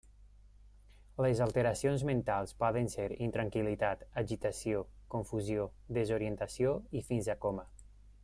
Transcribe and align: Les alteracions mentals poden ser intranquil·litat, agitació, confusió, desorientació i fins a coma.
Les 1.23 1.41
alteracions 1.45 2.05
mentals 2.09 2.55
poden 2.63 2.89
ser 2.93 3.05
intranquil·litat, 3.27 4.01
agitació, 4.23 4.81
confusió, 5.17 5.67
desorientació 5.99 6.73
i 7.01 7.05
fins 7.11 7.33
a 7.35 7.37
coma. 7.47 7.67